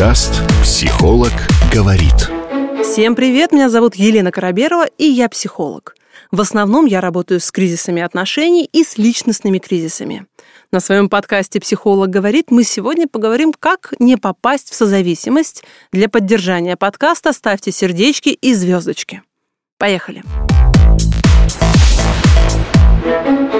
Подкаст 0.00 0.40
«Психолог 0.62 1.30
говорит». 1.70 2.14
Всем 2.82 3.14
привет, 3.14 3.52
меня 3.52 3.68
зовут 3.68 3.96
Елена 3.96 4.32
Караберова, 4.32 4.86
и 4.96 5.04
я 5.04 5.28
психолог. 5.28 5.94
В 6.30 6.40
основном 6.40 6.86
я 6.86 7.02
работаю 7.02 7.38
с 7.38 7.52
кризисами 7.52 8.00
отношений 8.00 8.64
и 8.64 8.82
с 8.82 8.96
личностными 8.96 9.58
кризисами. 9.58 10.24
На 10.72 10.80
своем 10.80 11.10
подкасте 11.10 11.60
«Психолог 11.60 12.08
говорит» 12.08 12.50
мы 12.50 12.64
сегодня 12.64 13.08
поговорим, 13.08 13.52
как 13.52 13.92
не 13.98 14.16
попасть 14.16 14.70
в 14.70 14.74
созависимость. 14.74 15.64
Для 15.92 16.08
поддержания 16.08 16.78
подкаста 16.78 17.34
ставьте 17.34 17.70
сердечки 17.70 18.30
и 18.30 18.54
звездочки. 18.54 19.22
Поехали! 19.76 20.22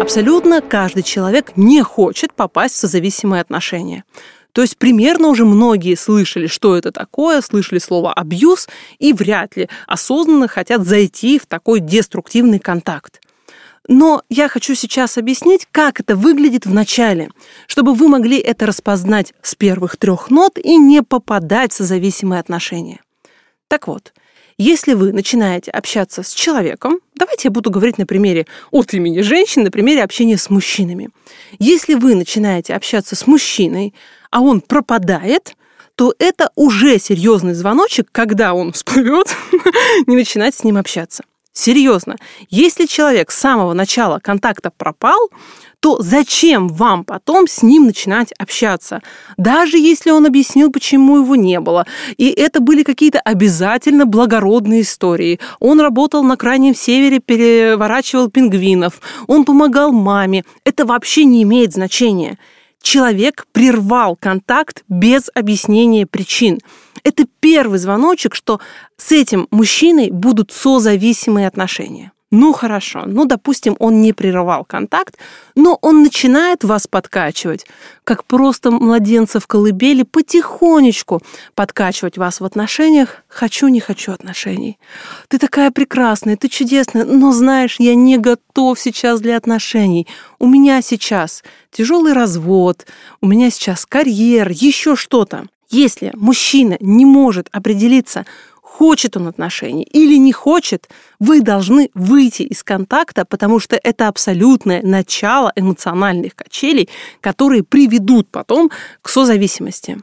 Абсолютно 0.00 0.62
каждый 0.62 1.02
человек 1.02 1.52
не 1.56 1.82
хочет 1.82 2.32
попасть 2.32 2.74
в 2.74 2.78
созависимые 2.78 3.42
отношения. 3.42 4.04
То 4.52 4.60
есть 4.60 4.76
примерно 4.76 5.28
уже 5.28 5.44
многие 5.44 5.94
слышали, 5.94 6.46
что 6.46 6.76
это 6.76 6.92
такое, 6.92 7.40
слышали 7.40 7.78
слово 7.78 8.12
«абьюз» 8.12 8.68
и 8.98 9.12
вряд 9.12 9.56
ли 9.56 9.68
осознанно 9.86 10.46
хотят 10.46 10.86
зайти 10.86 11.38
в 11.38 11.46
такой 11.46 11.80
деструктивный 11.80 12.58
контакт. 12.58 13.20
Но 13.88 14.22
я 14.28 14.48
хочу 14.48 14.74
сейчас 14.74 15.18
объяснить, 15.18 15.66
как 15.72 15.98
это 15.98 16.14
выглядит 16.14 16.66
в 16.66 16.72
начале, 16.72 17.30
чтобы 17.66 17.94
вы 17.94 18.08
могли 18.08 18.38
это 18.38 18.66
распознать 18.66 19.34
с 19.42 19.54
первых 19.54 19.96
трех 19.96 20.30
нот 20.30 20.58
и 20.58 20.76
не 20.76 21.02
попадать 21.02 21.72
в 21.72 21.76
созависимые 21.76 22.38
отношения. 22.38 23.00
Так 23.66 23.88
вот, 23.88 24.12
если 24.58 24.92
вы 24.92 25.12
начинаете 25.12 25.70
общаться 25.70 26.22
с 26.22 26.32
человеком, 26.32 27.00
давайте 27.16 27.48
я 27.48 27.50
буду 27.50 27.70
говорить 27.70 27.98
на 27.98 28.06
примере 28.06 28.46
от 28.70 28.94
имени 28.94 29.22
женщин, 29.22 29.64
на 29.64 29.70
примере 29.70 30.04
общения 30.04 30.36
с 30.36 30.50
мужчинами. 30.50 31.10
Если 31.58 31.94
вы 31.94 32.14
начинаете 32.14 32.74
общаться 32.74 33.16
с 33.16 33.26
мужчиной, 33.26 33.94
а 34.32 34.40
он 34.40 34.60
пропадает, 34.60 35.54
то 35.94 36.14
это 36.18 36.50
уже 36.56 36.98
серьезный 36.98 37.54
звоночек, 37.54 38.08
когда 38.10 38.54
он 38.54 38.72
всплывет, 38.72 39.28
не 40.06 40.16
начинать 40.16 40.56
с 40.56 40.64
ним 40.64 40.78
общаться. 40.78 41.22
Серьезно, 41.52 42.16
если 42.48 42.86
человек 42.86 43.30
с 43.30 43.38
самого 43.38 43.74
начала 43.74 44.18
контакта 44.20 44.70
пропал, 44.70 45.28
то 45.80 46.00
зачем 46.00 46.68
вам 46.68 47.04
потом 47.04 47.46
с 47.46 47.62
ним 47.62 47.84
начинать 47.86 48.32
общаться? 48.38 49.02
Даже 49.36 49.76
если 49.76 50.12
он 50.12 50.24
объяснил, 50.24 50.70
почему 50.70 51.18
его 51.18 51.36
не 51.36 51.60
было. 51.60 51.86
И 52.16 52.30
это 52.30 52.60
были 52.60 52.84
какие-то 52.84 53.20
обязательно 53.20 54.06
благородные 54.06 54.80
истории. 54.80 55.40
Он 55.60 55.80
работал 55.80 56.22
на 56.22 56.36
Крайнем 56.36 56.74
Севере, 56.74 57.18
переворачивал 57.18 58.30
пингвинов. 58.30 59.02
Он 59.26 59.44
помогал 59.44 59.92
маме. 59.92 60.44
Это 60.64 60.86
вообще 60.86 61.24
не 61.24 61.42
имеет 61.42 61.74
значения. 61.74 62.38
Человек 62.82 63.46
прервал 63.52 64.16
контакт 64.16 64.84
без 64.88 65.30
объяснения 65.34 66.06
причин. 66.06 66.58
Это 67.04 67.26
первый 67.40 67.78
звоночек, 67.78 68.34
что 68.34 68.60
с 68.96 69.12
этим 69.12 69.48
мужчиной 69.50 70.10
будут 70.10 70.52
созависимые 70.52 71.46
отношения. 71.46 72.12
Ну 72.32 72.54
хорошо, 72.54 73.02
ну 73.06 73.26
допустим, 73.26 73.76
он 73.78 74.00
не 74.00 74.14
прерывал 74.14 74.64
контакт, 74.64 75.18
но 75.54 75.78
он 75.82 76.02
начинает 76.02 76.64
вас 76.64 76.86
подкачивать, 76.86 77.66
как 78.04 78.24
просто 78.24 78.70
младенца 78.70 79.38
в 79.38 79.46
колыбели, 79.46 80.02
потихонечку 80.02 81.20
подкачивать 81.54 82.16
вас 82.16 82.40
в 82.40 82.44
отношениях. 82.46 83.22
Хочу, 83.28 83.68
не 83.68 83.80
хочу 83.80 84.12
отношений. 84.12 84.78
Ты 85.28 85.36
такая 85.36 85.70
прекрасная, 85.70 86.38
ты 86.38 86.48
чудесная, 86.48 87.04
но 87.04 87.32
знаешь, 87.32 87.76
я 87.78 87.94
не 87.94 88.16
готов 88.16 88.80
сейчас 88.80 89.20
для 89.20 89.36
отношений. 89.36 90.08
У 90.38 90.46
меня 90.46 90.80
сейчас 90.80 91.44
тяжелый 91.70 92.14
развод, 92.14 92.86
у 93.20 93.26
меня 93.26 93.50
сейчас 93.50 93.84
карьер, 93.84 94.48
еще 94.48 94.96
что-то. 94.96 95.44
Если 95.68 96.12
мужчина 96.14 96.78
не 96.80 97.04
может 97.04 97.48
определиться, 97.52 98.24
хочет 98.78 99.16
он 99.16 99.28
отношений 99.28 99.84
или 99.84 100.16
не 100.16 100.32
хочет, 100.32 100.88
вы 101.20 101.42
должны 101.42 101.90
выйти 101.94 102.42
из 102.42 102.62
контакта, 102.62 103.26
потому 103.26 103.60
что 103.60 103.78
это 103.82 104.08
абсолютное 104.08 104.82
начало 104.82 105.52
эмоциональных 105.54 106.34
качелей, 106.34 106.88
которые 107.20 107.64
приведут 107.64 108.28
потом 108.30 108.70
к 109.02 109.10
созависимости. 109.10 109.98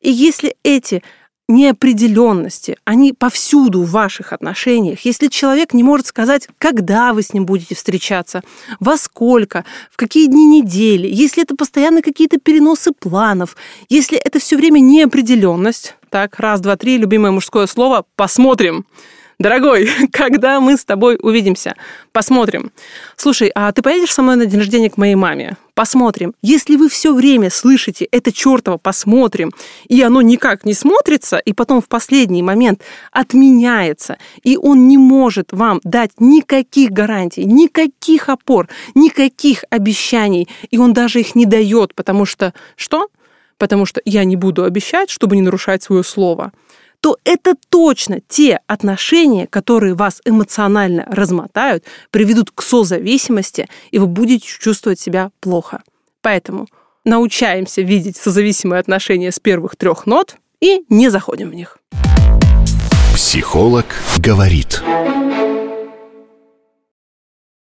И 0.00 0.10
если 0.10 0.54
эти 0.62 1.02
неопределенности, 1.48 2.76
они 2.84 3.12
повсюду 3.12 3.82
в 3.82 3.90
ваших 3.90 4.32
отношениях. 4.32 5.00
Если 5.00 5.26
человек 5.26 5.74
не 5.74 5.82
может 5.82 6.06
сказать, 6.06 6.48
когда 6.58 7.12
вы 7.12 7.22
с 7.22 7.32
ним 7.32 7.46
будете 7.46 7.74
встречаться, 7.74 8.42
во 8.78 8.96
сколько, 8.96 9.64
в 9.90 9.96
какие 9.96 10.26
дни 10.26 10.46
недели, 10.46 11.08
если 11.08 11.42
это 11.42 11.56
постоянно 11.56 12.02
какие-то 12.02 12.38
переносы 12.38 12.92
планов, 12.92 13.56
если 13.88 14.18
это 14.18 14.38
все 14.38 14.56
время 14.56 14.78
неопределенность, 14.78 15.96
так, 16.10 16.38
раз, 16.38 16.60
два, 16.60 16.76
три, 16.76 16.98
любимое 16.98 17.30
мужское 17.30 17.66
слово, 17.66 18.04
посмотрим. 18.16 18.84
Дорогой, 19.38 19.88
когда 20.12 20.60
мы 20.60 20.76
с 20.76 20.84
тобой 20.84 21.18
увидимся? 21.22 21.74
Посмотрим. 22.12 22.72
Слушай, 23.16 23.50
а 23.54 23.72
ты 23.72 23.80
поедешь 23.80 24.12
со 24.12 24.20
мной 24.20 24.36
на 24.36 24.44
день 24.44 24.58
рождения 24.58 24.90
к 24.90 24.98
моей 24.98 25.14
маме? 25.14 25.56
Посмотрим. 25.74 26.34
Если 26.42 26.76
вы 26.76 26.90
все 26.90 27.14
время 27.14 27.48
слышите 27.48 28.06
это 28.10 28.32
чертово 28.32 28.76
«посмотрим», 28.76 29.50
и 29.88 30.02
оно 30.02 30.20
никак 30.20 30.66
не 30.66 30.74
смотрится, 30.74 31.38
и 31.38 31.54
потом 31.54 31.80
в 31.80 31.88
последний 31.88 32.42
момент 32.42 32.82
отменяется, 33.12 34.18
и 34.42 34.58
он 34.58 34.88
не 34.88 34.98
может 34.98 35.52
вам 35.52 35.80
дать 35.84 36.10
никаких 36.18 36.90
гарантий, 36.90 37.46
никаких 37.46 38.28
опор, 38.28 38.68
никаких 38.94 39.64
обещаний, 39.70 40.48
и 40.70 40.76
он 40.76 40.92
даже 40.92 41.20
их 41.20 41.34
не 41.34 41.46
дает, 41.46 41.94
потому 41.94 42.26
что 42.26 42.52
что? 42.76 43.08
Потому 43.60 43.84
что 43.84 44.00
я 44.06 44.24
не 44.24 44.36
буду 44.36 44.64
обещать, 44.64 45.10
чтобы 45.10 45.36
не 45.36 45.42
нарушать 45.42 45.82
свое 45.84 46.02
слово 46.02 46.50
то 47.02 47.16
это 47.24 47.54
точно 47.70 48.20
те 48.28 48.60
отношения, 48.66 49.46
которые 49.46 49.94
вас 49.94 50.20
эмоционально 50.26 51.06
размотают, 51.10 51.84
приведут 52.10 52.50
к 52.50 52.60
созависимости, 52.60 53.68
и 53.90 53.98
вы 53.98 54.06
будете 54.06 54.46
чувствовать 54.46 55.00
себя 55.00 55.30
плохо. 55.40 55.82
Поэтому 56.20 56.66
научаемся 57.06 57.80
видеть 57.80 58.18
созависимые 58.18 58.80
отношения 58.80 59.32
с 59.32 59.40
первых 59.40 59.76
трех 59.76 60.04
нот 60.04 60.36
и 60.60 60.84
не 60.90 61.08
заходим 61.08 61.48
в 61.48 61.54
них. 61.54 61.78
Психолог 63.14 63.86
говорит. 64.18 64.82